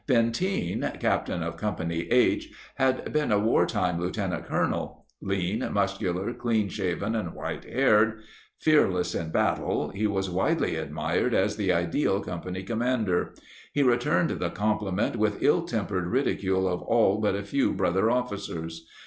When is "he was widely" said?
9.93-10.75